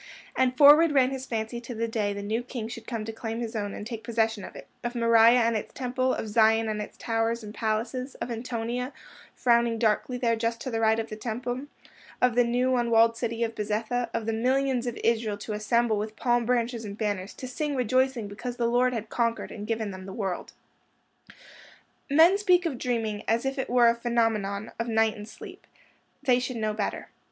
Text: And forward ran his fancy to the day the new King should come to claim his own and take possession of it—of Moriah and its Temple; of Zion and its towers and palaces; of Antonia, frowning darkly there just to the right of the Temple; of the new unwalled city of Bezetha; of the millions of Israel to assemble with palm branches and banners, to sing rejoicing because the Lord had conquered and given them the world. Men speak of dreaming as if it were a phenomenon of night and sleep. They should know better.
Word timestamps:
And 0.35 0.57
forward 0.57 0.93
ran 0.93 1.11
his 1.11 1.27
fancy 1.27 1.61
to 1.61 1.75
the 1.75 1.87
day 1.87 2.11
the 2.11 2.23
new 2.23 2.41
King 2.41 2.67
should 2.67 2.87
come 2.87 3.05
to 3.05 3.11
claim 3.11 3.39
his 3.39 3.55
own 3.55 3.75
and 3.75 3.85
take 3.85 4.03
possession 4.03 4.43
of 4.43 4.55
it—of 4.55 4.95
Moriah 4.95 5.41
and 5.41 5.55
its 5.55 5.71
Temple; 5.75 6.11
of 6.15 6.27
Zion 6.27 6.67
and 6.67 6.81
its 6.81 6.97
towers 6.97 7.43
and 7.43 7.53
palaces; 7.53 8.15
of 8.15 8.31
Antonia, 8.31 8.93
frowning 9.35 9.77
darkly 9.77 10.17
there 10.17 10.35
just 10.35 10.59
to 10.61 10.71
the 10.71 10.79
right 10.79 10.97
of 10.97 11.09
the 11.09 11.15
Temple; 11.15 11.67
of 12.19 12.33
the 12.33 12.43
new 12.43 12.75
unwalled 12.77 13.15
city 13.15 13.43
of 13.43 13.53
Bezetha; 13.53 14.09
of 14.11 14.25
the 14.25 14.33
millions 14.33 14.87
of 14.87 14.97
Israel 15.03 15.37
to 15.37 15.53
assemble 15.53 15.99
with 15.99 16.15
palm 16.15 16.47
branches 16.47 16.83
and 16.83 16.97
banners, 16.97 17.31
to 17.35 17.47
sing 17.47 17.75
rejoicing 17.75 18.27
because 18.27 18.57
the 18.57 18.65
Lord 18.65 18.93
had 18.93 19.09
conquered 19.09 19.51
and 19.51 19.67
given 19.67 19.91
them 19.91 20.07
the 20.07 20.13
world. 20.13 20.53
Men 22.09 22.39
speak 22.39 22.65
of 22.65 22.79
dreaming 22.79 23.21
as 23.27 23.45
if 23.45 23.59
it 23.59 23.69
were 23.69 23.87
a 23.87 23.93
phenomenon 23.93 24.71
of 24.79 24.87
night 24.87 25.15
and 25.15 25.29
sleep. 25.29 25.67
They 26.23 26.39
should 26.39 26.57
know 26.57 26.73
better. 26.73 27.09